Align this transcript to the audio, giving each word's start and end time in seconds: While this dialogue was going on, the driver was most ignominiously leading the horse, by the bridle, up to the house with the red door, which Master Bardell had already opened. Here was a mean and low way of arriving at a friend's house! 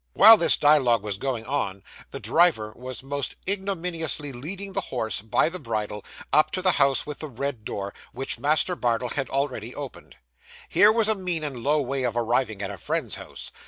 While 0.13 0.37
this 0.37 0.57
dialogue 0.57 1.03
was 1.03 1.19
going 1.19 1.45
on, 1.45 1.83
the 2.09 2.19
driver 2.19 2.73
was 2.75 3.03
most 3.03 3.35
ignominiously 3.47 4.31
leading 4.31 4.73
the 4.73 4.81
horse, 4.81 5.21
by 5.21 5.47
the 5.47 5.59
bridle, 5.59 6.03
up 6.33 6.49
to 6.53 6.63
the 6.63 6.71
house 6.77 7.05
with 7.05 7.19
the 7.19 7.27
red 7.29 7.63
door, 7.63 7.93
which 8.11 8.39
Master 8.39 8.75
Bardell 8.75 9.09
had 9.09 9.29
already 9.29 9.75
opened. 9.75 10.15
Here 10.69 10.91
was 10.91 11.07
a 11.07 11.13
mean 11.13 11.43
and 11.43 11.61
low 11.61 11.79
way 11.83 12.01
of 12.01 12.17
arriving 12.17 12.63
at 12.63 12.71
a 12.71 12.79
friend's 12.79 13.13
house! 13.13 13.51